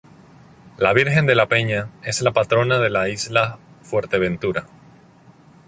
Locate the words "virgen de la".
0.93-1.45